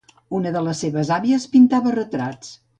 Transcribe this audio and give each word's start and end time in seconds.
Una 0.37 0.53
de 0.55 0.63
les 0.67 0.81
seves 0.85 1.13
àvies 1.19 1.47
pintava 1.53 1.95
retrats. 2.01 2.55